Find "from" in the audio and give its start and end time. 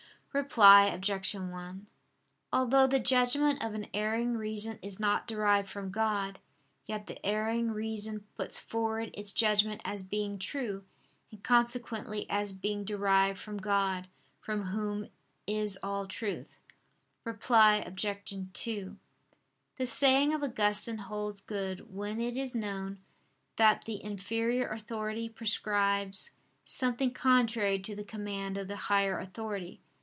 5.67-5.91, 13.39-13.57, 14.39-14.63